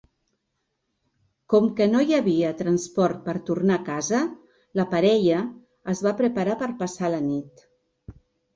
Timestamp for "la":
4.81-4.89, 7.17-7.25